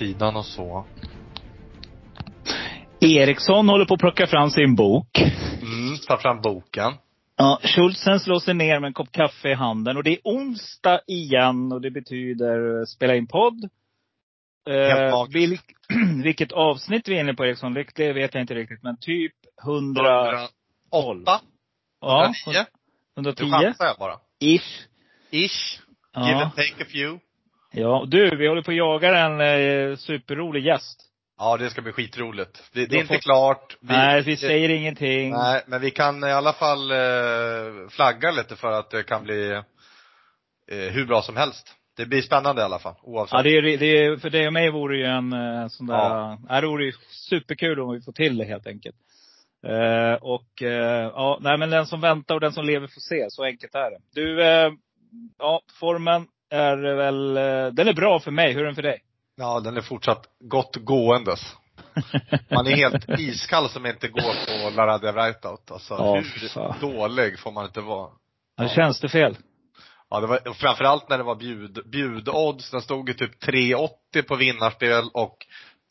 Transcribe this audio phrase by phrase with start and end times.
[0.00, 0.86] Sidan och så.
[3.00, 5.18] Eriksson håller på att plocka fram sin bok.
[5.62, 6.92] Mm, ta fram boken.
[7.36, 9.96] Ja, Schultzen slår sig ner med en kopp kaffe i handen.
[9.96, 13.68] Och det är onsdag igen och det betyder eh, spela in podd.
[14.70, 15.64] Eh, vilk,
[16.24, 18.82] vilket avsnitt vi är inne på Eriksson, det vet jag inte riktigt.
[18.82, 19.32] Men typ
[19.64, 20.02] 100...
[20.92, 21.40] 108?
[22.00, 22.64] Ja, 110?
[23.16, 23.44] 110?
[23.44, 24.16] Du chansar jag bara.
[24.40, 24.86] Ish.
[25.30, 25.80] Ish.
[26.12, 26.28] Ja.
[26.28, 27.20] Give and take a few.
[27.72, 31.06] Ja, du, vi håller på att jaga en eh, superrolig gäst.
[31.38, 32.70] Ja, det ska bli skitroligt.
[32.72, 33.76] Det, det är inte fått- klart.
[33.80, 35.30] Vi, Nej, vi säger ingenting.
[35.30, 39.50] Nej, men vi kan i alla fall eh, flagga lite för att det kan bli
[40.70, 41.76] eh, hur bra som helst.
[41.96, 43.32] Det blir spännande i alla fall, oavsett.
[43.36, 46.38] Ja, det är, det är, för dig och mig vore ju en eh, sån där,
[46.48, 46.60] ja.
[46.60, 48.96] det vore ju superkul om vi får till det helt enkelt.
[49.66, 53.26] Eh, och eh, ja, nej men den som väntar och den som lever får se.
[53.30, 53.98] Så enkelt är det.
[54.14, 54.72] Du, eh,
[55.38, 58.52] ja formen är väl, eh, den är bra för mig.
[58.52, 59.02] Hur är den för dig?
[59.36, 61.40] Ja, den är fortsatt gott gåendes.
[62.50, 64.20] Man är helt iskall som inte går
[64.70, 65.70] på La Radio Rightout.
[65.70, 66.76] Alltså Ja, hur fan.
[66.80, 68.10] dålig får man inte vara?
[68.56, 68.68] Ja.
[68.68, 69.36] Känns det fel?
[70.10, 72.70] Ja, det var framförallt när det var bjud, bjudodds.
[72.70, 75.36] Den stod ju typ 3,80 på vinnarspel och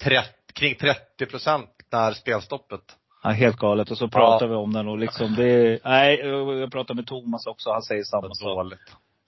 [0.04, 2.82] 30, kring 30 procent när spelstoppet.
[3.24, 3.92] Ja, helt galet.
[3.92, 6.20] Och så pratar vi om den och liksom det, nej,
[6.60, 7.72] jag pratar med Thomas också.
[7.72, 8.48] Han säger samma sak.
[8.48, 8.80] dåligt.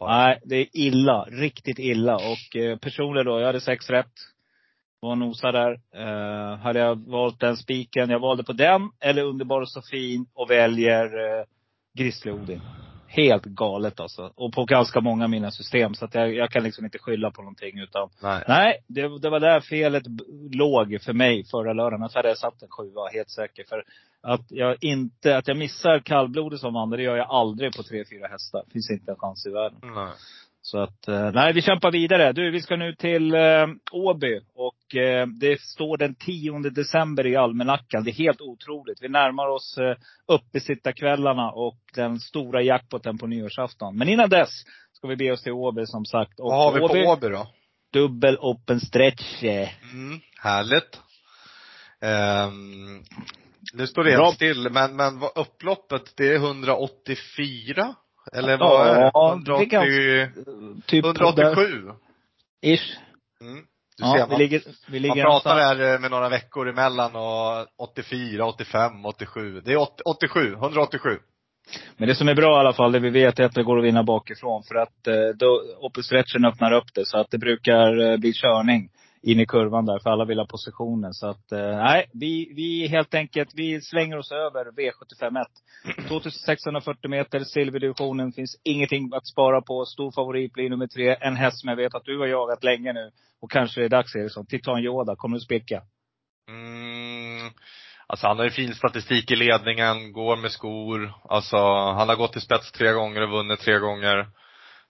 [0.01, 0.17] Bara.
[0.17, 1.23] Nej, det är illa.
[1.23, 2.15] Riktigt illa.
[2.15, 4.13] Och eh, personligen då, jag hade sex rätt.
[4.99, 5.71] Var nosa där.
[5.95, 10.25] Eh, hade jag valt den spiken, jag valde på den eller Underbar och så fin
[10.33, 11.45] och väljer eh,
[11.97, 12.61] Grizzly Odin.
[13.07, 14.31] Helt galet alltså.
[14.35, 15.93] Och på ganska många av mina system.
[15.93, 18.43] Så att jag, jag kan liksom inte skylla på någonting utan Nej.
[18.47, 20.03] Nej, det, det var där felet
[20.51, 22.01] låg för mig förra lördagen.
[22.01, 23.63] Annars hade jag satt en sjua, helt säker.
[23.69, 23.83] För
[24.23, 28.03] att jag inte, att jag missar kallblodet som vann, det gör jag aldrig på tre,
[28.09, 28.63] fyra hästar.
[28.73, 29.79] Finns inte en chans i världen.
[29.83, 30.13] Nej.
[30.63, 32.33] Så att, eh, nej vi kämpar vidare.
[32.33, 34.39] Du, vi ska nu till eh, Åby.
[34.55, 38.03] Och eh, det står den 10 december i almanackan.
[38.03, 38.97] Det är helt otroligt.
[39.01, 39.95] Vi närmar oss eh,
[40.27, 43.97] uppesittarkvällarna och den stora jackpoten på nyårsafton.
[43.97, 44.49] Men innan dess
[44.93, 46.39] ska vi be oss till Åby som sagt.
[46.39, 47.47] Och Vad har vi Åby, på Åby då?
[47.93, 49.43] Dubbel open stretch.
[49.43, 50.99] Mm, härligt.
[52.01, 53.03] Ehm,
[53.73, 57.95] nu står det helt still, men, men vad upploppet, det är 184?
[58.33, 59.11] Eller vad är det?
[59.13, 61.89] Ja, det är 180, ganska- Typ 187?
[62.61, 62.97] Ish.
[63.41, 63.65] Mm.
[63.97, 64.61] Du Ja, ser, vi man, ligger,
[64.91, 69.61] vi ligger man pratar här eh, med några veckor emellan och 84, 85, 87.
[69.65, 71.09] Det är 80, 87, 187.
[71.97, 73.79] Men det som är bra i alla fall, det vi vet är att det går
[73.79, 74.63] att vinna bakifrån.
[74.63, 75.61] För att eh, då
[76.03, 77.05] stretchen öppnar upp det.
[77.05, 78.89] Så att det brukar eh, bli körning
[79.23, 79.99] in i kurvan där.
[79.99, 81.13] För alla vill ha positionen.
[81.13, 85.45] Så att, eh, nej, vi, vi helt enkelt, vi slänger oss över V751.
[86.07, 88.31] 2640 meter, silverdivisionen.
[88.31, 89.85] Finns ingenting att spara på.
[89.85, 91.17] Stor favorit blir nummer tre.
[91.19, 93.11] En häst som jag vet att du har jagat länge nu.
[93.41, 94.45] Och kanske det är dags Eriksson.
[94.45, 95.81] Titan Yoda, kommer du spika?
[96.49, 97.51] Mm.
[98.07, 101.13] Alltså han har ju fin statistik i ledningen, går med skor.
[101.23, 101.57] Alltså
[101.93, 104.27] han har gått till spets tre gånger och vunnit tre gånger.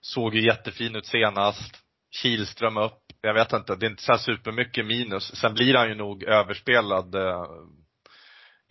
[0.00, 1.76] Såg ju jättefin ut senast.
[2.22, 3.01] Kihlström upp.
[3.24, 5.36] Jag vet inte, det är inte så supermycket minus.
[5.36, 7.14] Sen blir han ju nog överspelad.
[7.14, 7.42] eh,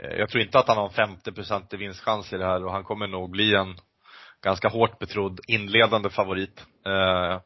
[0.03, 2.72] eh, Jag tror inte att han har en 50 i vinstchans i det här och
[2.72, 3.75] han kommer nog bli en
[4.44, 6.66] ganska hårt betrodd inledande favorit.
[6.85, 7.39] Eh,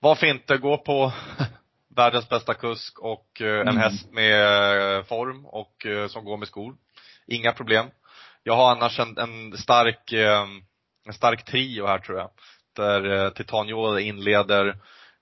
[0.00, 1.12] varför inte gå på
[1.96, 3.76] världens bästa kusk och en Mm.
[3.76, 6.76] häst med form och som går med skor.
[7.26, 7.86] Inga problem.
[8.42, 10.12] Jag har annars en, en stark,
[11.06, 12.30] en stark trio här tror jag.
[12.76, 14.76] Där Titan Yoda inleder.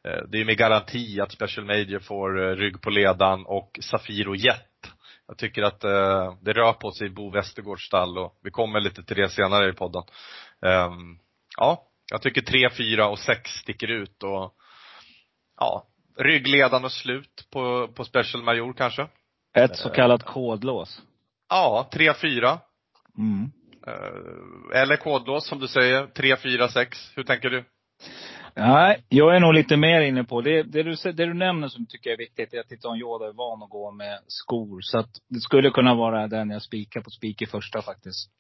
[0.09, 4.35] Eh, det är med garanti att Special Major får eh, rygg på ledan och Safiro
[4.35, 4.61] Jet.
[5.27, 8.81] Jag tycker att eh, det rör på sig i Bo Westergårds stall och vi kommer
[8.81, 10.03] lite till det senare i podden.
[10.63, 11.19] Ehm,
[11.57, 14.55] ja, jag tycker 3, 4 och 6 sticker ut och
[15.61, 15.87] ja,
[16.19, 19.09] ryggledan och slut på, på Special Major kanske.
[19.55, 21.03] Ett så kallat kodlås.
[21.49, 22.59] Ja, 3, 4.
[23.19, 23.51] Mm.
[24.75, 27.13] Eller kodlås som du säger, 3, 4, 6.
[27.17, 27.65] Hur tänker du?
[28.57, 31.87] Nej, jag är nog lite mer inne på, det, det, du, det du nämner som
[31.87, 34.81] tycker är viktigt, är att titta om Yoda är van att gå med skor.
[34.81, 38.31] Så att det skulle kunna vara den jag spikar på spik i första faktiskt.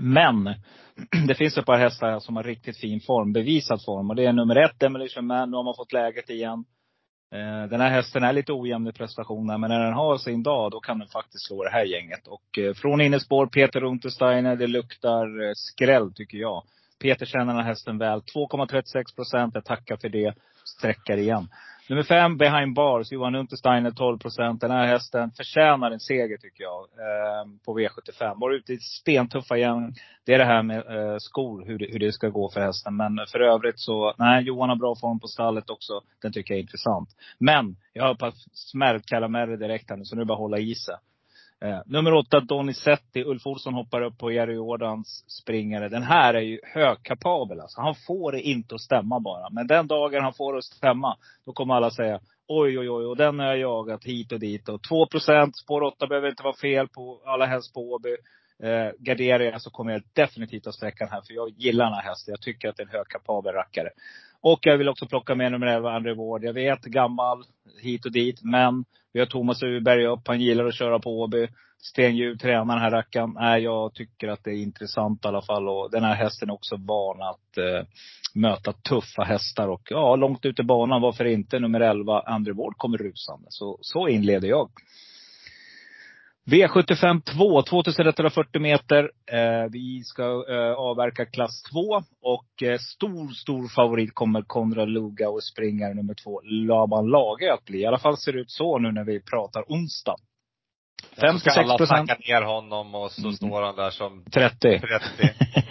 [0.00, 0.54] Men
[1.28, 4.10] det finns ett par hästar här som har riktigt fin form, bevisad form.
[4.10, 5.50] Och det är nummer ett, Demolition Man.
[5.50, 6.64] Nu har man fått läget igen.
[7.34, 10.70] Eh, den här hästen är lite ojämn i prestationen, men när den har sin dag,
[10.70, 12.28] då kan den faktiskt slå det här gänget.
[12.28, 16.62] Och eh, från innespår, Peter Untersteiner, det luktar eh, skräll tycker jag.
[16.98, 18.20] Peter känner den här hästen väl.
[18.20, 19.54] 2,36 procent.
[19.54, 20.34] Jag tackar för det.
[20.64, 21.48] Sträckar igen.
[21.88, 24.60] Nummer fem, Behind Bars, Johan Untersteiner 12 procent.
[24.60, 26.80] Den här hästen förtjänar en seger tycker jag.
[26.80, 28.40] Eh, på V75.
[28.40, 29.94] Var ute i stentuffa igen.
[30.24, 32.96] Det är det här med eh, skor, hur det, hur det ska gå för hästen.
[32.96, 36.00] Men för övrigt så, nej, Johan har bra form på stallet också.
[36.22, 37.08] Den tycker jag är intressant.
[37.38, 40.38] Men, jag har på smält karameller direkt här nu, så nu är det bara att
[40.38, 40.94] hålla i sig.
[41.64, 43.24] Eh, nummer åtta, Donizetti.
[43.24, 45.88] Ulf Olsson hoppar upp på Jerry Jordans springare.
[45.88, 47.80] Den här är ju högkapabel alltså.
[47.80, 49.50] Han får det inte att stämma bara.
[49.50, 51.16] Men den dagen han får det att stämma,
[51.46, 53.04] då kommer alla säga oj, oj, oj.
[53.04, 54.68] Och den har jag jagat hit och dit.
[54.68, 58.16] Och 2 procent, spår 8 behöver inte vara fel på, alla helst på Åby.
[58.62, 61.22] Eh, garderar jag så kommer jag definitivt att sträcka den här.
[61.26, 62.32] För jag gillar den här hästen.
[62.32, 63.90] Jag tycker att det är en högkapabel rackare.
[64.48, 66.44] Och jag vill också plocka med nummer 11, André Ward.
[66.44, 67.44] Jag vet, gammal,
[67.82, 68.42] hit och dit.
[68.42, 70.28] Men vi har Thomas Uberg upp.
[70.28, 71.48] Han gillar att köra på Åby.
[71.78, 73.32] Stenhjul tränar den här rackaren.
[73.34, 75.68] Nej, jag tycker att det är intressant i alla fall.
[75.68, 77.86] Och den här hästen är också van att eh,
[78.34, 79.68] möta tuffa hästar.
[79.68, 81.58] Och ja, långt ut i banan, varför inte?
[81.58, 83.46] Nummer 11, André Ward, kommer rusande.
[83.48, 84.70] Så, så inleder jag.
[86.50, 89.10] V75 2, 2140 meter.
[89.32, 92.02] Eh, vi ska eh, avverka klass 2.
[92.22, 97.64] Och eh, stor, stor favorit kommer Konrad Luga och springare nummer 2, Laban Lage att
[97.64, 97.80] bli.
[97.80, 100.16] I alla fall ser det ut så nu när vi pratar onsdag.
[101.20, 101.70] 56 procent.
[101.70, 103.32] alla snacka ner honom och så mm.
[103.32, 104.58] står han där som 30.
[104.58, 104.84] 30.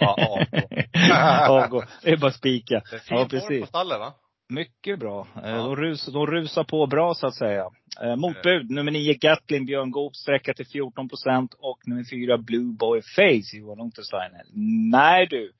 [0.00, 1.54] Ja, avgå.
[1.62, 1.82] avgå.
[2.02, 2.82] Det är bara spika.
[2.90, 3.60] Det är fin ja, precis.
[3.60, 4.14] på stallet va?
[4.48, 5.26] Mycket bra.
[5.34, 5.48] Ja.
[5.50, 7.64] De, rus, de rusar på bra så att säga.
[8.02, 11.54] Eh, motbud, nummer 9 Gatlin, Björn Goop, sträcka till 14 procent.
[11.58, 14.42] Och nummer 4 Blue Boy Face, Johan Untersteiner.
[14.90, 15.52] Nej du.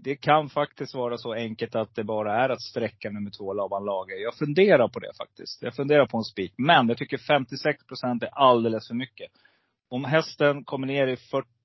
[0.00, 3.84] Det kan faktiskt vara så enkelt att det bara är att sträcka nummer två Laban
[3.84, 4.16] Lager.
[4.16, 5.62] Jag funderar på det faktiskt.
[5.62, 6.54] Jag funderar på en spik.
[6.56, 9.30] Men jag tycker 56 procent är alldeles för mycket.
[9.88, 11.16] Om hästen kommer ner i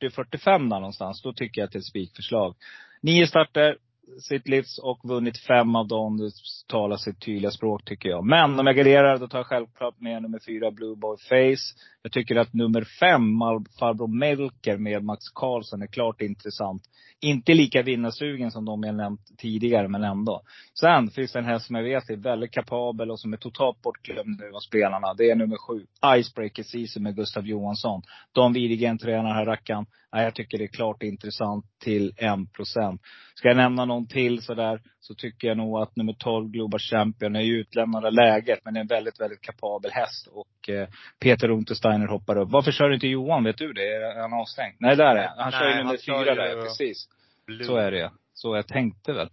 [0.02, 2.56] 40-45 någonstans, då tycker jag att det är ett spikförslag.
[3.02, 3.78] Nio starter,
[4.20, 6.18] sitt livs och vunnit fem av dem.
[6.18, 6.32] Det
[6.68, 8.26] talar sitt tydliga språk tycker jag.
[8.26, 11.76] Men om jag garderar, då tar jag självklart med nummer fyra, Blue Boy Face.
[12.04, 13.40] Jag tycker att nummer fem,
[13.80, 16.84] Farbror Melker med Max Karlsson är klart intressant.
[17.20, 20.42] Inte lika vinnarsugen som de jag nämnt tidigare, men ändå.
[20.80, 23.82] Sen finns det en häst som jag vet är väldigt kapabel och som är totalt
[23.82, 25.14] bortglömd nu av spelarna.
[25.14, 25.86] Det är nummer sju,
[26.18, 28.02] Icebreaker Season med Gustav Johansson.
[28.32, 29.86] Dan Widegren tränar här rackaren.
[30.14, 33.02] Nej, jag tycker det är klart intressant till 1 procent.
[33.36, 37.36] Ska jag nämna någon till sådär, så tycker jag nog att nummer 12, Global Champion,
[37.36, 38.60] är utlämnad av läget.
[38.64, 40.28] Men är en väldigt, väldigt kapabel häst.
[40.28, 40.88] Och eh,
[41.20, 42.50] Peter Untersteiner hoppar upp.
[42.52, 43.44] Varför kör inte Johan?
[43.44, 43.96] Vet du det?
[43.96, 44.76] Är han avstängd?
[44.80, 45.38] Nej, där är han.
[45.38, 47.08] Han kör ju nummer fyra där, precis.
[47.46, 47.64] Blue.
[47.64, 49.30] Så är det Så jag tänkte väl.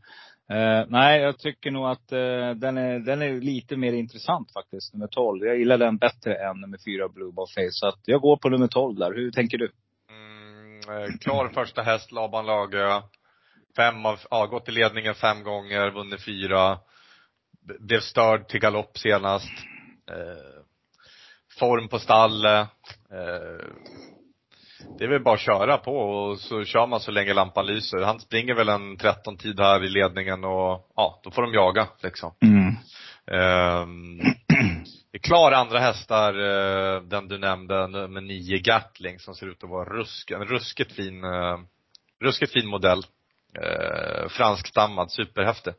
[0.52, 4.94] Uh, nej, jag tycker nog att uh, den, är, den är lite mer intressant faktiskt,
[4.94, 5.46] nummer 12.
[5.46, 7.70] Jag gillar den bättre än nummer 4, Blue Ball Face.
[7.70, 9.14] Så att jag går på nummer 12 där.
[9.14, 9.70] Hur tänker du?
[10.88, 13.00] Eh, klar första häst, Laban Lagö.
[13.78, 16.78] Fem av, ja, gått i ledningen fem gånger, vunnit fyra.
[17.80, 19.52] Blev störd till galopp senast.
[20.10, 20.62] Eh,
[21.58, 22.68] form på stallet.
[23.10, 23.66] Eh,
[24.98, 27.98] det är väl bara att köra på och så kör man så länge lampan lyser.
[27.98, 31.88] Han springer väl en 13 tid här i ledningen och ja, då får de jaga
[32.02, 32.34] liksom.
[32.42, 32.68] Mm.
[33.82, 34.18] Um,
[35.12, 39.64] det är klar andra hästar, eh, den du nämnde, nummer nio Gatling som ser ut
[39.64, 41.58] att vara rusk, en ruskigt fin, eh,
[42.20, 43.02] ruskigt fin modell.
[43.62, 45.72] Eh, franskstammad, superhäftig.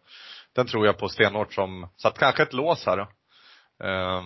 [0.56, 3.08] Den tror jag på stenhårt som, så att kanske ett lås här då.
[3.86, 4.24] Eh,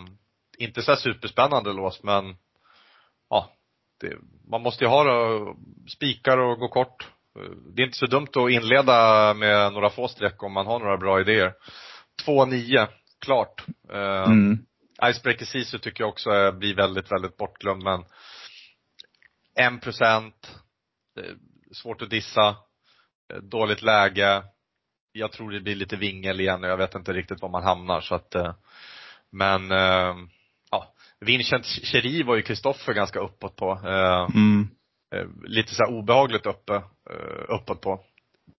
[0.57, 2.35] inte så superspännande lås men,
[3.29, 3.51] ja,
[3.99, 4.17] det,
[4.49, 5.55] man måste ju ha då,
[5.87, 7.07] spikar och gå kort.
[7.75, 10.97] Det är inte så dumt att inleda med några få streck om man har några
[10.97, 11.53] bra idéer.
[12.25, 12.87] 2-9,
[13.19, 13.63] klart.
[13.89, 14.65] Eh, mm.
[15.09, 18.05] Icebreaker Sisu tycker jag också blir väldigt, väldigt bortglömd men
[19.55, 20.55] en procent,
[21.71, 22.55] svårt att dissa,
[23.41, 24.43] dåligt läge.
[25.11, 28.01] Jag tror det blir lite vingel igen och jag vet inte riktigt var man hamnar
[28.01, 28.53] så att eh,
[29.31, 30.15] men eh,
[30.71, 33.71] ja, Vincent Cheri var ju Kristoffer ganska uppåt på.
[33.71, 34.69] Eh, mm.
[35.43, 36.81] Lite så obehagligt uppe,
[37.47, 38.03] uppåt på.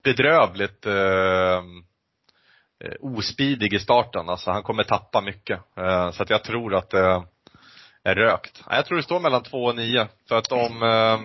[0.04, 0.86] Bedrövligt
[2.84, 4.28] Eh, ospidig i starten.
[4.28, 5.60] Alltså han kommer tappa mycket.
[5.76, 7.22] Eh, så att jag tror att det
[8.04, 8.62] är rökt.
[8.70, 10.08] Jag tror det står mellan två och nio.
[10.28, 11.20] För att om eh,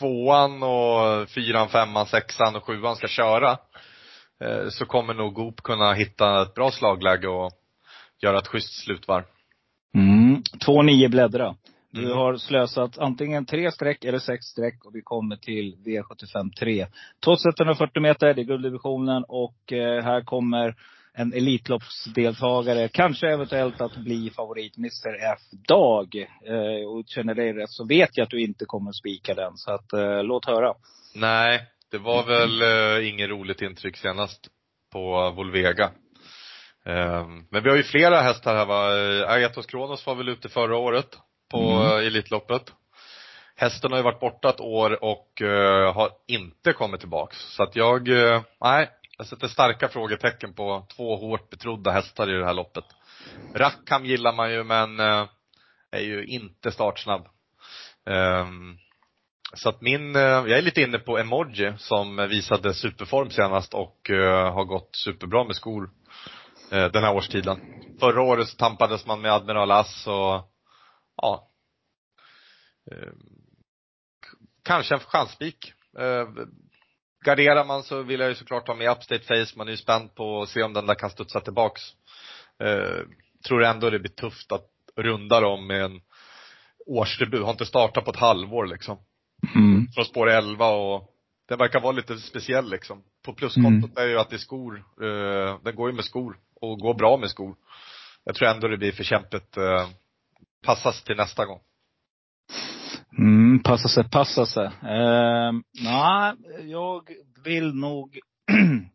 [0.00, 3.58] tvåan och fyran, femman, sexan och sjuan ska köra
[4.70, 7.50] så kommer nog Goop kunna hitta ett bra slagläge och
[8.22, 9.24] göra ett schysst slutvarv.
[9.94, 10.42] Mm.
[10.66, 11.54] 2-9 bläddra.
[11.92, 12.16] Du Mm.
[12.18, 16.86] har slösat antingen tre streck eller sex streck och vi kommer till V75 3.
[17.24, 20.74] 2140 meter, det är gulddivisionen och eh, här kommer
[21.14, 25.38] en Elitloppsdeltagare, kanske eventuellt att bli favorit, Mr F
[25.68, 26.14] Dag.
[26.46, 29.56] Eh, och känner dig rätt så vet jag att du inte kommer spika den.
[29.56, 30.74] Så att, eh, låt höra.
[31.14, 34.48] Nej, det var väl eh, inget roligt intryck senast
[34.92, 35.90] på Volvega.
[36.86, 38.98] Ehm, men vi har ju flera hästar här va.
[38.98, 41.18] Eh, Agatos Kronos var väl ute förra året
[41.50, 41.82] på Mm.
[42.00, 42.62] eh, Elitloppet.
[43.56, 47.36] Hästen har ju varit borta ett år och eh, har inte kommit tillbaks.
[47.38, 48.90] Så att jag, eh, nej,
[49.20, 52.84] jag sätter starka frågetecken på två hårt betrodda hästar i det här loppet.
[53.54, 55.28] Rackham gillar man ju men eh,
[55.90, 57.28] är ju inte startsnabb.
[58.06, 58.76] Ehm,
[59.54, 64.10] så att min, eh, jag är lite inne på Emoji som visade superform senast och
[64.10, 65.90] eh, har gått superbra med skor
[66.70, 67.60] den här årstiden.
[68.00, 70.52] Förra året så tampades man med Admiral Ass och
[71.16, 71.50] ja.
[72.92, 73.18] Ehm,
[74.64, 75.72] kanske en chansspik.
[77.24, 79.58] Garderar man så vill jag ju såklart ha med Upstate Face.
[79.58, 81.82] Man är ju spänd på att se om den där kan studsa tillbaks.
[82.62, 82.98] Eh,
[83.48, 86.00] tror ändå det blir tufft att runda dem med en
[86.86, 87.42] årsdebut.
[87.42, 88.98] Har inte startat på ett halvår liksom
[89.54, 89.86] Mm.
[89.94, 91.10] från spår 11 och
[91.48, 93.02] den verkar vara lite speciell liksom.
[93.24, 96.78] På pluskontot är ju att det är skor, eh, den går ju med skor och
[96.78, 97.56] går bra med skor.
[98.24, 99.88] Jag tror ändå det blir för kämpigt, eh,
[100.66, 101.60] passas till nästa gång.
[103.18, 104.66] Mm, passa sig, passa sig.
[104.66, 105.52] Eh,
[105.84, 106.34] nej,
[106.70, 107.10] jag
[107.44, 108.18] vill nog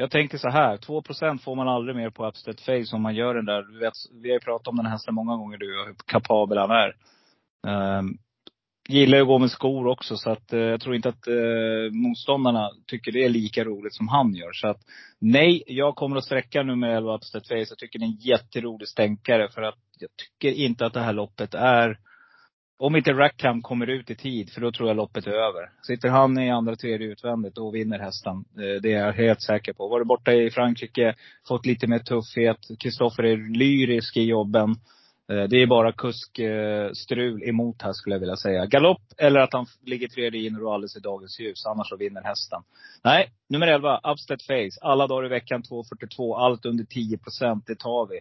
[0.00, 3.34] Jag tänker så här, 2% får man aldrig mer på Upstate Face om man gör
[3.34, 3.62] den där.
[3.62, 3.92] Du vet,
[4.22, 6.70] vi har ju pratat om den här så många gånger du och hur kapabel han
[6.70, 6.94] är.
[7.66, 8.02] Eh,
[8.88, 11.92] gillar ju att gå med skor också så att eh, jag tror inte att eh,
[11.92, 14.52] motståndarna tycker det är lika roligt som han gör.
[14.52, 14.80] Så att
[15.18, 17.66] nej, jag kommer att sträcka nummer 11 Upstate Face.
[17.68, 21.12] Jag tycker det är en jätterolig stänkare för att jag tycker inte att det här
[21.12, 21.98] loppet är
[22.80, 25.70] om inte Rackham kommer ut i tid, för då tror jag loppet är över.
[25.82, 28.36] Sitter han i andra, tredje utvändigt, då vinner hästen.
[28.36, 29.88] Eh, det är jag helt säker på.
[29.88, 31.14] Varit borta i Frankrike,
[31.48, 32.56] fått lite mer tuffhet.
[32.78, 34.70] Kristoffer är lyrisk i jobben.
[35.32, 38.66] Eh, det är bara kuskstrul eh, emot här skulle jag vilja säga.
[38.66, 41.66] Galopp eller att han ligger tredje in och alldeles i dagens ljus.
[41.66, 42.62] Annars så vinner hästen.
[43.04, 44.80] Nej, nummer 11, Upstead Face.
[44.80, 46.36] Alla dagar i veckan 2.42.
[46.36, 47.64] Allt under 10 procent.
[47.66, 48.20] Det tar vi.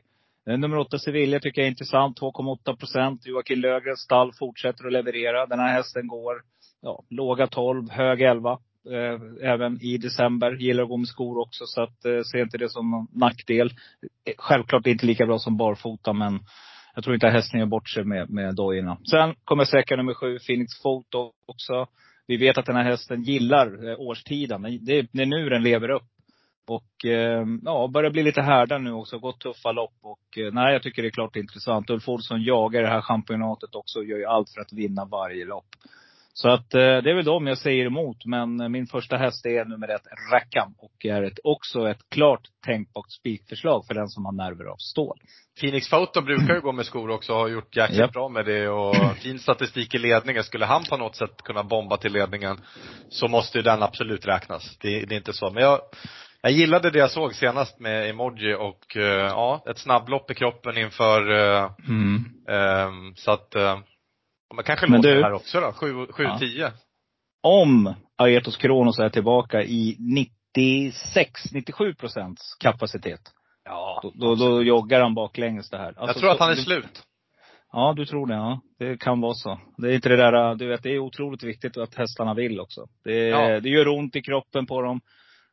[0.50, 2.20] Eh, nummer 8 Sevilla tycker jag är intressant.
[2.20, 3.26] 2,8 procent.
[3.26, 5.46] Joakim Lögrens stall fortsätter att leverera.
[5.46, 6.42] Den här hästen går
[6.82, 8.52] ja, låga 12, hög 11.
[8.92, 10.52] Eh, även i december.
[10.52, 11.64] Gillar att gå med skor också.
[11.66, 13.68] Så att, eh, ser inte det som någon nackdel.
[14.26, 16.40] Eh, självklart inte lika bra som barfota men
[16.96, 18.98] jag tror inte att hästen gör bort sig med, med dojorna.
[19.12, 21.88] Sen kommer säkert nummer sju, Phoenix Foto också.
[22.28, 24.62] Vi vet att den här hästen gillar eh, årstiden.
[24.62, 26.08] Det är, det är nu den lever upp.
[26.70, 29.20] Och eh, ja, börjar bli lite härdad nu också.
[29.20, 29.94] Gått tuffa lopp.
[30.02, 31.90] Och eh, nej, jag tycker det är klart intressant.
[31.90, 34.00] Ulf Olsson jagar det här championatet också.
[34.00, 35.66] och Gör ju allt för att vinna varje lopp.
[36.34, 38.26] Så att eh, det är väl dem jag säger emot.
[38.26, 40.74] Men min första häst är nummer ett, Rackham.
[40.78, 45.18] Och är ett, också ett klart tänkbart spikförslag för den som har nerver av stål.
[45.60, 48.12] Phoenix Photo brukar ju gå med skor också och har gjort jäkligt Japp.
[48.12, 50.44] bra med det och fin statistik i ledningen.
[50.44, 52.58] Skulle han på något sätt kunna bomba till ledningen
[53.10, 54.78] så måste ju den absolut räknas.
[54.82, 55.50] Det, det är inte så.
[55.52, 55.80] Men jag,
[56.42, 60.78] jag gillade det jag såg senast med Emoji och eh, ja, ett snabblopp i kroppen
[60.78, 62.26] inför eh, Mm.
[62.50, 63.80] ehm, så att eh,
[64.56, 65.72] man kanske Men låter du- det här också då.
[65.72, 66.72] 7-10.
[67.44, 69.98] Om Aetos Kronos är tillbaka i
[70.58, 73.22] 96-97 procents kapacitet.
[73.66, 74.00] Ja.
[74.04, 75.94] Då, då, då joggar han baklänges det här.
[75.96, 77.04] jag Alltså, tror att han är du- slut.
[77.72, 78.34] Ja, du tror det.
[78.34, 78.62] Ja.
[78.80, 79.60] Det kan vara så.
[79.78, 82.86] Det är inte det där, du vet, det är otroligt viktigt att hästarna vill också.
[83.04, 83.60] Det, Ja.
[83.60, 85.02] det gör ont i kroppen på dem.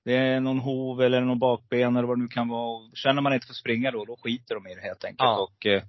[0.07, 2.91] Det är någon hov eller någon bakben eller vad det nu kan vara.
[2.95, 5.19] Känner man inte för springa då, då skiter de i det helt enkelt.
[5.19, 5.43] Ja.
[5.43, 5.83] Och, eh,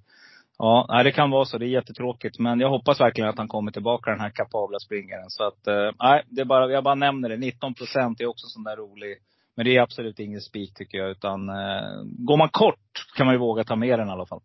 [0.58, 1.58] ja, det kan vara så.
[1.58, 2.38] Det är jättetråkigt.
[2.38, 5.30] Men jag hoppas verkligen att han kommer tillbaka, den här kapabla springaren.
[5.30, 7.36] Så att, eh, nej, det är bara, jag bara nämner det.
[7.36, 9.18] 19 procent är också sån där rolig.
[9.56, 11.10] Men det är absolut ingen spik tycker jag.
[11.10, 14.40] Utan eh, går man kort kan man ju våga ta med den i alla fall.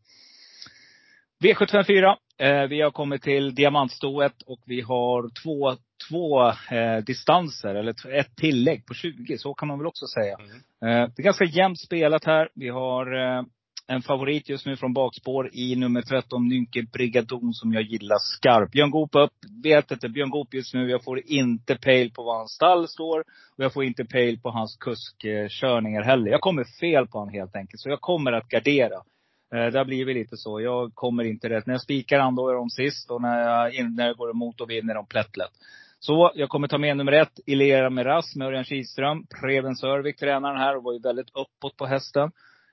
[1.43, 2.15] V754.
[2.37, 5.75] Eh, vi har kommit till diamantstoet och vi har två,
[6.09, 9.37] två eh, distanser, eller ett tillägg på 20.
[9.37, 10.37] Så kan man väl också säga.
[10.39, 11.03] Mm.
[11.03, 12.49] Eh, det är ganska jämnt spelat här.
[12.55, 13.43] Vi har eh,
[13.87, 18.71] en favorit just nu från bakspår i nummer 13, Nynke Brigadon, som jag gillar skarpt.
[18.71, 19.33] Björn Goop upp.
[19.63, 20.89] Vet inte, Björn Goop just nu.
[20.89, 23.19] Jag får inte pejl på var hans stall står.
[23.57, 26.31] Och jag får inte pejl på hans kuskkörningar heller.
[26.31, 27.81] Jag kommer fel på honom helt enkelt.
[27.81, 28.95] Så jag kommer att gardera.
[29.53, 30.61] Eh, Det har blivit lite så.
[30.61, 31.65] Jag kommer inte rätt.
[31.65, 33.11] När jag spikar han, då är de sist.
[33.11, 35.51] Och när jag, in- när jag går emot, då vinner de plättlätt.
[35.99, 39.25] Så jag kommer ta med nummer ett, Ilera Miraz, med Örjan Kihlström.
[39.41, 42.31] Preben Sörvik tränaren här och var ju väldigt uppåt på hästen.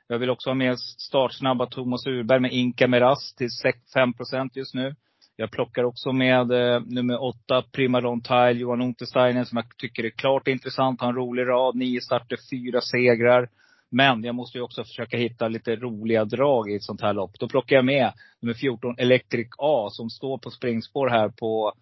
[0.09, 3.35] Jag vill också ha med startsnabba Thomas Urberg med Inka Miraz.
[3.35, 3.49] till
[3.95, 4.13] 5
[4.55, 4.95] just nu.
[5.37, 10.11] Jag plockar också med eh, nummer åtta, Primadon Tile, Johan Untersteiner, som jag tycker är
[10.11, 11.01] klart intressant.
[11.01, 11.77] Har en rolig rad.
[11.77, 13.49] Nio starter, fyra segrar.
[13.91, 17.39] Men jag måste ju också försöka hitta lite roliga drag i ett sånt här lopp.
[17.39, 21.73] Då plockar jag med nummer 14, Electric A, som står på springspår här på,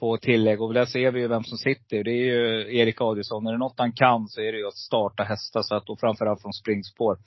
[0.00, 0.62] på tillägg.
[0.62, 2.04] Och där ser vi ju vem som sitter.
[2.04, 3.46] Det är ju Erik Adielsson.
[3.46, 5.62] Är det något han kan så är det ju att starta hästar.
[5.62, 7.18] Så att, och framförallt från springspår.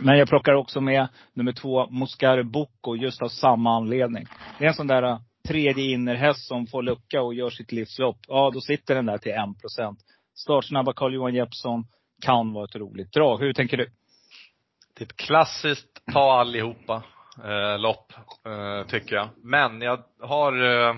[0.00, 4.26] Men jag plockar också med nummer två, Moscar Bocco, just av samma anledning.
[4.58, 5.18] Det är en sån där äh,
[5.48, 8.16] tredje innerhäst som får lucka och gör sitt livslopp.
[8.28, 9.98] Ja, då sitter den där till 1 procent.
[10.34, 11.84] Startsnabba Carl-Johan Jeppsson
[12.22, 13.38] kan vara ett roligt drag.
[13.38, 13.90] Hur tänker du?
[14.94, 17.02] Det är ett klassiskt ta allihopa
[17.44, 18.12] eh, lopp,
[18.46, 19.28] eh, tycker jag.
[19.42, 20.96] Men jag har eh,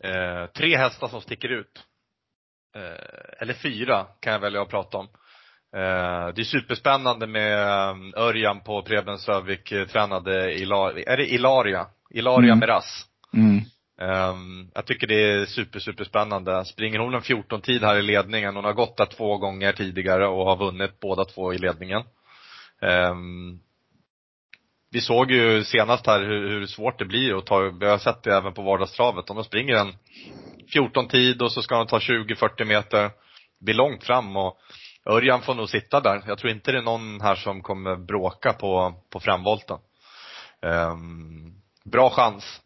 [0.00, 1.84] eh tre hästar som sticker ut.
[2.76, 5.08] Eh, eller fyra kan jag välja att prata om.
[5.76, 7.58] Eh, det är superspännande med
[8.16, 11.86] Örjan på Preben Sövik tränade Ilar, är det Ilaria?
[12.10, 12.58] Ilaria mm.
[12.58, 13.06] Meras.
[13.34, 13.60] Mm.
[14.00, 16.64] Um, jag tycker det är super, super spännande.
[16.64, 20.44] Springer hon en 14-tid här i ledningen, hon har gått där två gånger tidigare och
[20.44, 22.02] har vunnit båda två i ledningen.
[22.80, 23.60] Um,
[24.90, 28.22] vi såg ju senast här hur, hur, svårt det blir att ta, vi har sett
[28.22, 29.30] det även på vardagstravet.
[29.30, 29.92] Om de springer en
[30.74, 34.58] 14-tid och så ska de ta 20-40 meter, det blir långt fram och
[35.06, 36.22] Örjan får nog sitta där.
[36.26, 39.78] Jag tror inte det är någon här som kommer bråka på, på framvolten.
[40.62, 42.60] Um, bra chans.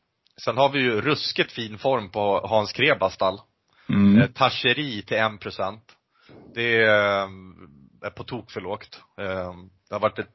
[0.45, 3.41] Sen har vi ju ruskigt fin form på Hans Krebastall.
[3.89, 4.21] Mm.
[4.21, 5.97] Eh, Tacheri till 1 procent.
[6.55, 7.29] Det är,
[8.03, 9.01] är på tok för lågt.
[9.17, 10.35] Um, det har varit ett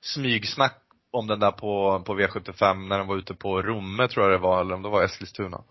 [0.00, 4.40] smygsnack om den där på, på V75 när den var ute på Romme tror jag
[4.40, 5.62] det var, eller om det var Eskilstuna.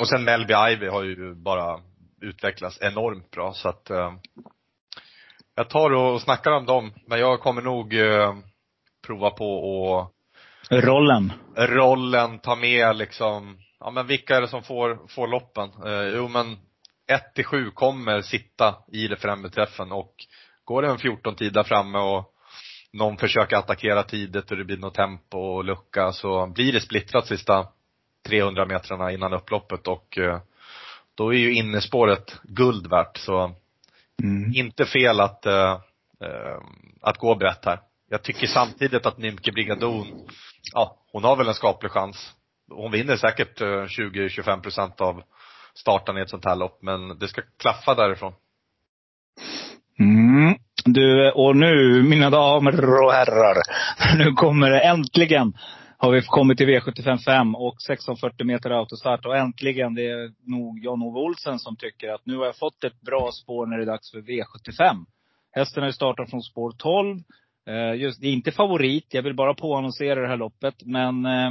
[0.00, 1.80] Och sen Melby Ivy har ju bara
[2.20, 4.12] utvecklas enormt bra så att eh,
[5.54, 8.36] jag tar och snackar om dem, men jag kommer nog eh,
[9.06, 10.14] prova på och
[10.70, 11.32] Rollen?
[11.56, 15.70] Rollen, ta med liksom, ja men vilka är det som får, får loppen?
[15.86, 16.56] Eh, jo men
[17.06, 20.14] 1 till 7 kommer sitta i det främre träffen och
[20.64, 22.34] går det en 14 tid där framme och
[22.92, 27.26] någon försöker attackera tidigt och det blir något tempo och lucka så blir det splittrat
[27.26, 27.66] sista
[28.26, 30.40] 300 metrarna innan upploppet och eh,
[31.14, 33.16] då är ju innespåret guld värt.
[33.16, 33.54] Så
[34.22, 34.52] mm.
[34.54, 35.78] inte fel att, äh,
[37.00, 37.80] att gå brett här.
[38.08, 40.06] Jag tycker samtidigt att Nimke Brigadon,
[40.72, 42.32] ja, hon har väl en skaplig chans.
[42.70, 45.22] Hon vinner säkert eh, 20-25 procent av
[45.74, 48.32] starten i ett sånt här lopp, men det ska klaffa därifrån.
[49.98, 50.54] Mm.
[50.84, 53.56] Du, och nu mina damer och herrar,
[54.18, 55.54] nu kommer det äntligen
[56.00, 59.26] har vi kommit till V755 och 1640 meter autostart.
[59.26, 63.00] Och äntligen, det är nog Jan-Ove Olsen som tycker att nu har jag fått ett
[63.00, 65.04] bra spår när det är dags för V75.
[65.52, 67.18] Hästen har ju startat från spår 12.
[67.68, 70.74] Eh, just, det är inte favorit, jag vill bara påannonsera det här loppet.
[70.84, 71.50] Men eh,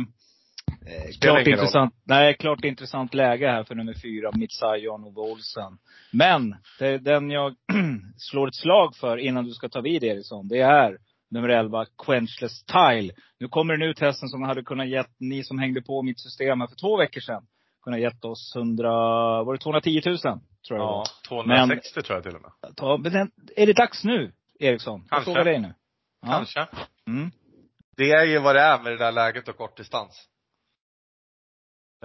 [1.21, 5.77] klart intressant, nej, klart intressant läge här för nummer fyra, Mitsai Jan-Ove Olsen.
[6.11, 7.55] Men, det, den jag
[8.17, 10.97] slår ett slag för innan du ska ta vid Eriksson, det är
[11.31, 13.13] nummer 11, Quenchless Tile.
[13.39, 16.61] Nu kommer den ut hästen som hade kunnat gett, ni som hängde på mitt system
[16.61, 17.43] här för två veckor sedan,
[17.83, 18.89] kunnat gett oss 100,
[19.43, 20.17] var det 210 000?
[20.17, 22.75] Tror jag ja, 260 men, tror jag till och med.
[22.75, 24.99] Ta, men den, är det dags nu, Eriksson?
[24.99, 25.15] Kanske.
[25.15, 25.73] Jag frågar dig nu.
[26.31, 26.67] Kanske.
[27.07, 27.31] Mm.
[27.97, 30.27] Det är ju vad det är med det där läget och kortdistans.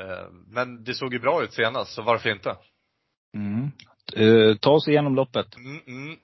[0.00, 2.56] Eh, men det såg ju bra ut senast, så varför inte?
[3.36, 3.70] Mm.
[4.16, 5.56] Uh, ta oss igenom loppet.
[5.56, 6.16] Mm, mm.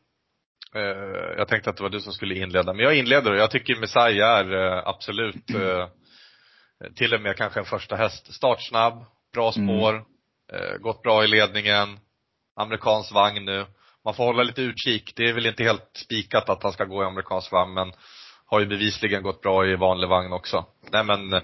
[0.74, 3.50] Eh, jag tänkte att det var du som skulle inleda, men jag inleder och jag
[3.50, 5.88] tycker Messiah är eh, absolut eh,
[6.94, 8.34] till och med kanske en första häst.
[8.34, 9.68] Startsnabb, bra mm.
[9.68, 10.04] spår,
[10.78, 11.98] gått bra i ledningen,
[12.56, 13.66] amerikansk vagn nu.
[14.08, 15.12] Man får hålla lite utkik.
[15.16, 17.92] Det är väl inte helt spikat att han ska gå i amerikansk vagn, men
[18.46, 20.64] har ju bevisligen gått bra i vanlig vagn också.
[20.92, 21.40] Nej men,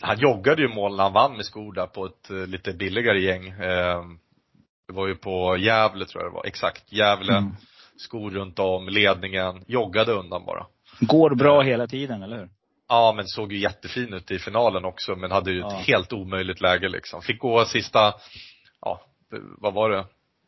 [0.00, 3.54] han joggade ju mål när han vann med skor där på ett lite billigare gäng.
[4.86, 7.36] Det var ju på Gävle tror jag det var, exakt, Gävle.
[7.36, 7.56] Mm
[7.96, 10.66] skor runt om, ledningen, joggade undan bara.
[11.00, 11.66] Går bra eh.
[11.66, 12.48] hela tiden, eller hur?
[12.88, 15.80] Ja, men såg ju jättefin ut i finalen också, men hade ju ja.
[15.80, 17.22] ett helt omöjligt läge liksom.
[17.22, 18.14] Fick gå sista,
[18.80, 19.00] ja,
[19.58, 20.04] vad var det?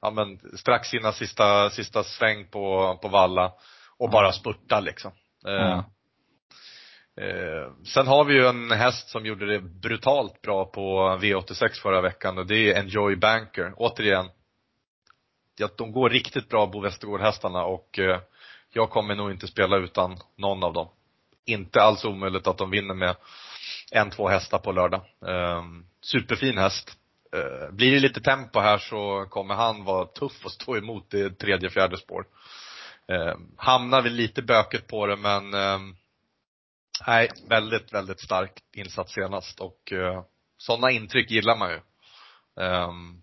[0.06, 3.52] Ja men strax innan sista, sista sväng på, på valla
[3.98, 5.12] och bara spurta liksom.
[5.42, 5.84] Ja.
[7.20, 12.00] Eh, sen har vi ju en häst som gjorde det brutalt bra på V86 förra
[12.00, 13.72] veckan och det är Enjoy Banker.
[13.76, 14.26] Återigen,
[15.62, 18.20] att de går riktigt bra Bo Westergård-hästarna och eh,
[18.72, 20.88] jag kommer nog inte spela utan någon av dem.
[21.44, 23.16] Inte alls omöjligt att de vinner med
[23.92, 25.00] en, två hästar på lördag.
[25.26, 25.62] Eh,
[26.02, 26.96] superfin häst.
[27.36, 31.30] Eh, blir det lite tempo här så kommer han vara tuff att stå emot i
[31.30, 32.26] tredje, fjärde spår.
[33.12, 35.78] Eh, hamnar vi lite böket på det men eh,
[37.06, 40.22] Nej, väldigt, väldigt stark insats senast och eh,
[40.58, 41.80] sådana intryck gillar man ju.
[42.64, 43.22] Um,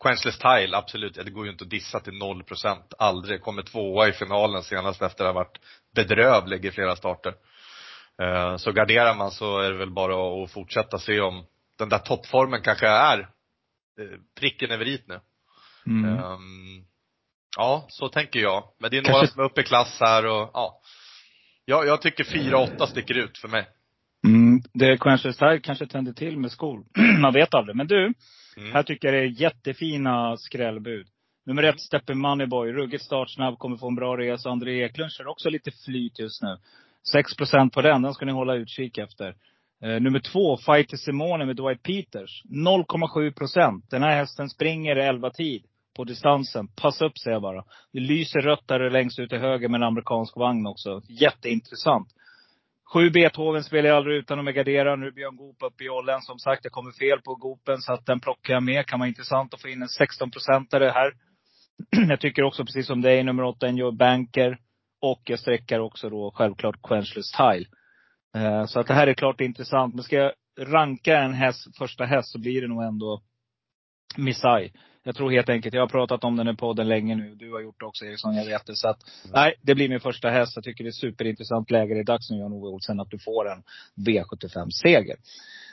[0.00, 1.14] Quenchless Tile, absolut.
[1.14, 2.94] Det går ju inte att dissa till noll procent.
[2.98, 3.42] Aldrig.
[3.42, 5.58] Kommer tvåa i finalen senast efter att ha varit
[5.94, 7.34] bedrövlig i flera starter.
[8.22, 11.46] Eh, så garderar man så är det väl bara att fortsätta se om
[11.78, 13.18] den där toppformen kanske är
[14.00, 15.20] uh, pricken över i nu.
[15.86, 16.24] Mm.
[16.24, 16.84] Um,
[17.56, 18.64] ja, så tänker jag.
[18.80, 20.80] Men det är några som är uppe i klass här och ja.
[21.64, 23.66] Jag, jag tycker 4-8 sticker ut för mig.
[24.26, 26.84] Mm, det kanske Style kanske tänder till med skor.
[27.20, 27.76] Man vet aldrig.
[27.76, 28.14] Men du,
[28.56, 28.72] mm.
[28.72, 31.06] här tycker jag det är jättefina skrällbud.
[31.46, 32.72] Nummer ett, Steppe Moneyboy.
[32.72, 34.50] Ruggigt startsnabb, kommer få en bra resa.
[34.50, 36.58] André Eklund kör också lite flyt just nu.
[37.14, 39.34] 6% på den, den ska ni hålla utkik efter.
[39.84, 42.42] Eh, nummer två, Fighter Simone med Dwight Peters.
[42.44, 43.90] 0,7 procent.
[43.90, 45.64] Den här hästen springer 11 tid
[45.96, 46.68] på distansen.
[46.68, 47.64] Passa upp säger jag bara.
[47.92, 51.02] Det lyser rött där längst ut till höger med en amerikansk vagn också.
[51.08, 52.08] Jätteintressant.
[52.92, 54.96] Sju Beethoven spelar jag aldrig utan att gardera.
[54.96, 56.20] Nu är Björn Goop uppe i ollen.
[56.20, 58.86] Som sagt, jag kommer fel på Goopen så att den plockar jag med.
[58.86, 61.12] Kan vara intressant att få in en 16-procentare här.
[62.08, 64.58] jag tycker också precis som dig, nummer åtta, Enjoy Banker.
[65.00, 67.66] Och jag sträckar också då självklart Quenchless Tile.
[68.34, 69.94] Eh, så att det här är klart intressant.
[69.94, 73.22] Men ska jag ranka en häst, första häst så blir det nog ändå
[74.16, 74.72] Missai.
[75.06, 77.34] Jag tror helt enkelt, jag har pratat om den i podden länge nu.
[77.34, 78.76] Du har gjort det också Eriksson, jag vet det.
[78.76, 78.98] Så att,
[79.32, 80.52] nej, det blir min första häst.
[80.56, 81.94] Jag tycker det är superintressant läge.
[81.94, 83.62] Det är dags nu Jan-Ove Olsen att du får en
[84.06, 85.16] V75-seger.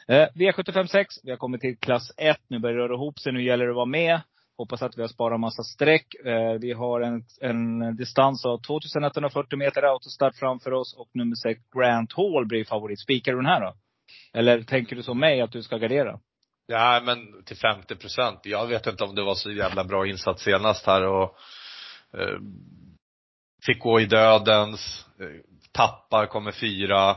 [0.08, 2.38] Eh, V75 6, vi har kommit till klass 1.
[2.48, 3.34] Nu börjar det röra ihop sig.
[3.34, 4.22] Nu gäller det att vara med.
[4.62, 6.16] Hoppas att vi har sparat massa streck.
[6.26, 10.96] Eh, vi har en, en distans av 2140 meter autostart framför oss.
[10.98, 13.00] Och nummer 6, Grant Hall blir favorit.
[13.00, 13.74] Spikar du den här då?
[14.34, 16.20] Eller tänker du som mig att du ska gardera?
[16.68, 18.40] Ja, men till 50 procent.
[18.44, 21.36] Jag vet inte om det var så jävla bra insats senast här och
[22.18, 22.40] eh,
[23.66, 27.16] fick gå i dödens, eh, tappar, kommer fyra.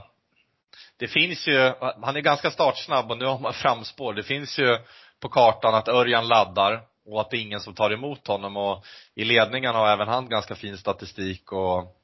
[0.98, 4.14] Det finns ju, han är ganska startsnabb och nu har man framspår.
[4.14, 4.78] Det finns ju
[5.20, 8.84] på kartan att Örjan laddar och att det är ingen som tar emot honom och
[9.14, 11.96] i ledningen har även han ganska fin statistik och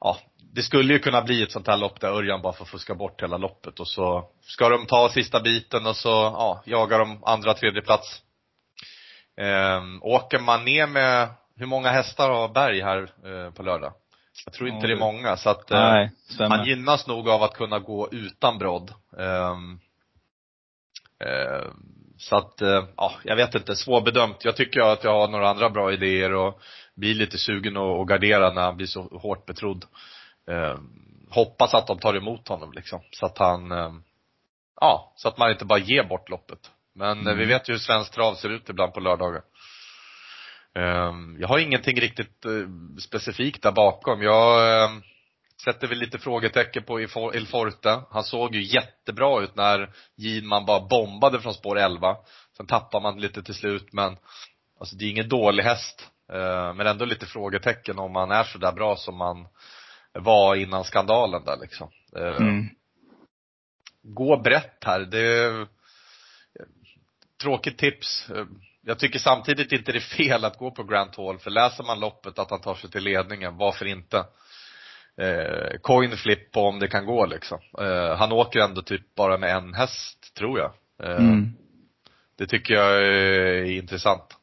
[0.00, 0.18] ja,
[0.52, 3.22] det skulle ju kunna bli ett sånt här lopp där Örjan bara får fuska bort
[3.22, 7.54] hela loppet och så ska de ta sista biten och så, ja, jagar de andra,
[7.54, 8.22] tredje plats.
[9.36, 13.92] Ehm, åker man ner med, hur många hästar har Berg här eh, på lördag?
[14.44, 17.54] Jag tror inte det är många så att eh, Nej, han gynnas nog av att
[17.54, 18.92] kunna gå utan brodd.
[19.18, 19.80] Ehm,
[21.24, 21.70] eh,
[22.16, 24.44] så att, eh, ja, jag vet inte, svårbedömt.
[24.44, 26.60] Jag tycker att jag har några andra bra idéer och
[26.94, 29.84] blir lite sugen att gardera när han blir så hårt betrodd.
[30.50, 30.78] Eh,
[31.30, 33.00] hoppas att de tar emot honom liksom.
[33.10, 33.92] Så att han, eh,
[34.80, 36.70] ja, så att man inte bara ger bort loppet.
[36.94, 37.38] Men mm.
[37.38, 39.42] vi vet ju hur svensk trav ser ut ibland på lördagar.
[40.76, 44.22] Eh, jag har ingenting riktigt eh, specifikt där bakom.
[44.22, 44.90] Jag eh,
[45.64, 47.00] sätter väl lite frågetecken på
[47.34, 48.00] Il Forte.
[48.10, 52.16] Han såg ju jättebra ut när Gidman bara bombade från spår 11.
[52.56, 54.16] Sen tappar man lite till slut men,
[54.80, 56.10] alltså det är ingen dålig häst.
[56.32, 59.46] Eh, men ändå lite frågetecken om han är så där bra som man
[60.12, 61.90] var innan skandalen där liksom.
[62.16, 62.68] Eh, mm.
[64.02, 65.00] Gå brett här.
[65.00, 65.66] Det är
[67.42, 68.30] tråkigt tips.
[68.30, 68.44] Eh,
[68.82, 72.00] jag tycker samtidigt inte det är fel att gå på Grant Hall, för läser man
[72.00, 74.24] loppet att han tar sig till ledningen, varför inte?
[75.20, 77.58] Eh, coin flip om det kan gå liksom.
[77.80, 80.72] Eh, han åker ändå typ bara med en häst, tror jag.
[81.02, 81.52] Eh, mm.
[82.38, 84.38] Det tycker jag är intressant.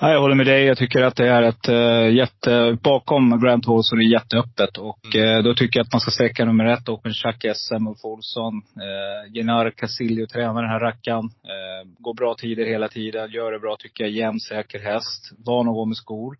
[0.00, 0.64] Ja, jag håller med dig.
[0.64, 4.78] Jag tycker att det är ett uh, jätte, bakom Grant Hall så är det jätteöppet.
[4.78, 5.36] Och mm.
[5.36, 8.54] uh, då tycker jag att man ska sträcka nummer ett, Open Chuck SM, Ulf Olsson.
[8.54, 11.24] Uh, Genar Casillo tränar den här rackaren.
[11.24, 13.30] Uh, går bra tider hela tiden.
[13.30, 14.12] Gör det bra tycker jag.
[14.12, 15.32] Jämn, säker häst.
[15.46, 16.36] Van att gå med skor.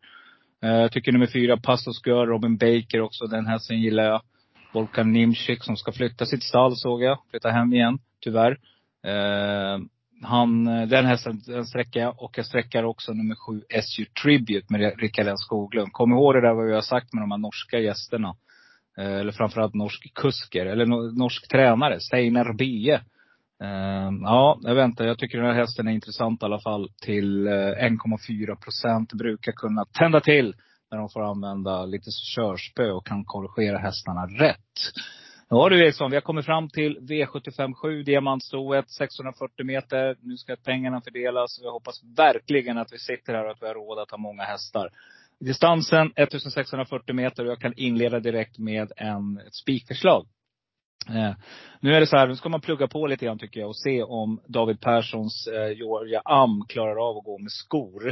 [0.61, 3.27] Jag tycker nummer fyra, Pastos Girl, Robin Baker också.
[3.27, 4.23] Den hästen gillar jag.
[4.73, 7.19] Volkan Nimchik som ska flytta sitt stall såg jag.
[7.31, 8.59] Flytta hem igen, tyvärr
[9.05, 9.79] eh,
[10.23, 12.23] han, den hästen den sträcker jag.
[12.23, 15.93] Och jag sträckar också nummer sju, SU Tribute med Rickard N Skoglund.
[15.93, 18.37] Kom ihåg det där vad vi har sagt med de här norska gästerna.
[18.99, 20.87] Eh, eller framförallt norsk kusker, eller
[21.19, 23.01] norsk tränare, Steinar Bie.
[23.65, 25.05] Uh, ja, jag väntar.
[25.05, 26.89] Jag tycker den här hästen är intressant i alla fall.
[27.03, 29.13] Till eh, uh, 1,4 procent.
[29.13, 30.55] Brukar kunna tända till
[30.91, 34.93] när de får använda lite körspö och kan korrigera hästarna rätt.
[35.51, 40.17] Ja du Eriksson, vi har kommit fram till V757, diamantstoet, 640 meter.
[40.23, 41.61] Nu ska pengarna fördelas.
[41.63, 44.43] Jag hoppas verkligen att vi sitter här och att vi har råd att ha många
[44.43, 44.91] hästar.
[45.41, 50.27] Distansen 1640 meter och jag kan inleda direkt med en, ett spikförslag.
[51.09, 51.35] Eh,
[51.81, 53.77] nu är det så här, nu ska man plugga på lite grann tycker jag och
[53.77, 58.09] se om David Perssons eh, Georgia Am klarar av att gå med skor.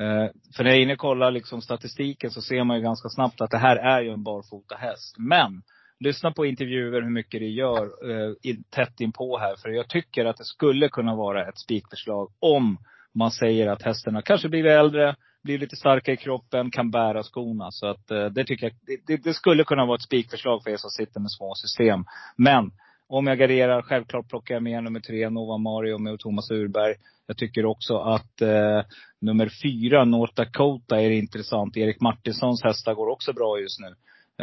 [0.00, 3.08] Eh, för när jag är inne och kollar liksom statistiken så ser man ju ganska
[3.08, 5.14] snabbt att det här är ju en barfota häst.
[5.18, 5.62] Men
[6.00, 9.56] lyssna på intervjuer hur mycket det gör eh, tätt inpå här.
[9.56, 12.78] För jag tycker att det skulle kunna vara ett spikförslag om
[13.14, 15.16] man säger att hästarna kanske blivit äldre,
[15.46, 17.70] blir lite starkare i kroppen, kan bära skorna.
[17.70, 20.76] Så att eh, det tycker jag, det, det, skulle kunna vara ett spikförslag för er
[20.76, 22.04] som sitter med små system.
[22.36, 22.70] Men
[23.08, 26.94] om jag garderar, självklart plockar jag med nummer tre, Nova Mario med Thomas Urberg.
[27.26, 28.82] Jag tycker också att eh,
[29.20, 31.76] nummer fyra, North Dakota, är intressant.
[31.76, 33.94] Erik Martinssons hästar går också bra just nu.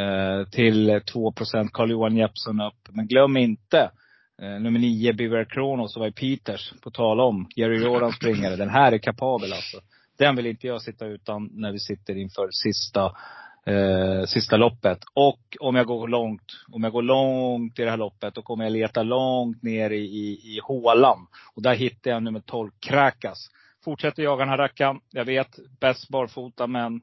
[0.04, 2.90] Eh, till 2 procent, Carl-Johan Jeppsson upp.
[2.90, 3.92] Men glöm inte
[4.42, 6.74] eh, nummer nio, Beaver Kronos, och var Peters.
[6.82, 8.56] På tal om Jerry Jordan springare.
[8.56, 9.78] Den här är kapabel alltså.
[10.18, 13.16] Den vill inte jag sitta utan när vi sitter inför sista
[13.66, 15.00] eh, sista loppet.
[15.14, 18.64] Och om jag går långt, om jag går långt i det här loppet, då kommer
[18.64, 21.28] jag leta långt ner i, i, i hålan.
[21.56, 23.50] Och där hittar jag nummer 12, Krakas.
[23.84, 25.00] Fortsätter jaga den här rackaren.
[25.12, 27.02] Jag vet, bäst barfota, men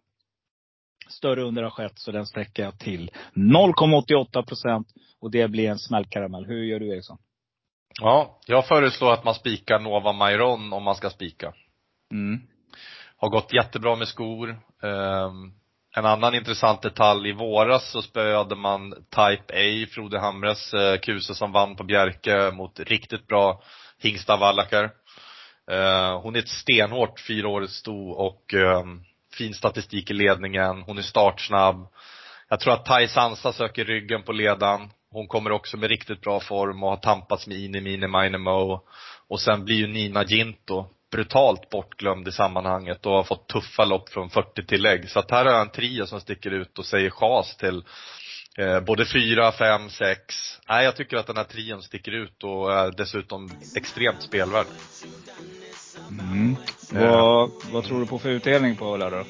[1.08, 4.88] större under har skett, så den sträcker jag till 0,88 procent.
[5.20, 6.46] Och det blir en smällkaramell.
[6.46, 7.18] Hur gör du Eriksson?
[8.00, 11.52] Ja, jag föreslår att man spikar Nova Mairon om man ska spika.
[12.12, 12.40] Mm.
[13.20, 14.48] Har gått jättebra med skor.
[14.82, 15.52] Ehm,
[15.96, 21.34] en annan intressant detalj, i våras så spöade man Type A, Frode Hamres eh, kuse
[21.34, 23.62] som vann på Bjerke mot riktigt bra
[23.98, 24.84] hingsta vallackar.
[25.70, 28.84] Eh, hon är ett stenhårt fyraårigt sto och eh,
[29.38, 30.82] fin statistik i ledningen.
[30.82, 31.86] Hon är startsnabb.
[32.48, 34.90] Jag tror att Tai Sansa söker ryggen på ledan.
[35.10, 38.86] Hon kommer också med riktigt bra form och har tampats med Ini Mini Mine Mo.
[39.28, 44.08] Och sen blir ju Nina Ginto brutalt bortglömd i sammanhanget och har fått tuffa lopp
[44.08, 45.10] från 40 tillägg.
[45.10, 47.84] Så att här har jag en trio som sticker ut och säger chas till
[48.58, 50.34] eh, både fyra, fem, sex.
[50.68, 54.66] Nej, jag tycker att den här trion sticker ut och är dessutom extremt spelvärd.
[56.10, 56.56] Mm.
[56.94, 57.10] Eh.
[57.10, 59.26] Vad, vad tror du på för utdelning på lördag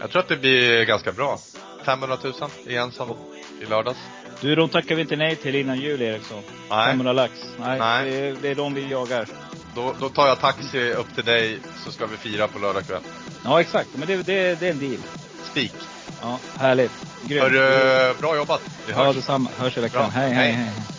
[0.00, 1.38] Jag tror att det blir ganska bra.
[1.84, 2.32] 500 000
[2.66, 3.16] igen som
[3.62, 3.98] i lördags.
[4.40, 6.42] Du, de tackar vi inte nej till innan jul Eriksson.
[6.70, 6.86] Nej.
[6.86, 7.32] 500 lax.
[7.58, 8.10] Nej, Nej.
[8.10, 9.28] Det, är, det är de vi jagar.
[9.74, 13.02] Då, då tar jag taxi upp till dig så ska vi fira på lördag kväll.
[13.44, 15.00] Ja exakt, men det, det, det är en deal.
[15.50, 15.74] Spik.
[16.22, 16.92] Ja, härligt.
[17.22, 17.42] Grymt.
[17.42, 18.62] Hör, bra jobbat.
[18.86, 19.06] Vi hörs.
[19.06, 19.50] Ja detsamma.
[19.58, 20.10] Hörs i veckan.
[20.10, 20.52] Hej, hej, hej.
[20.52, 20.89] hej.